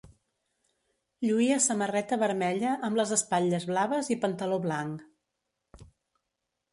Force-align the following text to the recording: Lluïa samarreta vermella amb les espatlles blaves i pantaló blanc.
Lluïa 1.25 1.57
samarreta 1.65 2.17
vermella 2.23 2.71
amb 2.87 2.99
les 2.99 3.13
espatlles 3.17 3.67
blaves 3.73 4.09
i 4.15 4.17
pantaló 4.23 4.57
blanc. 4.65 5.85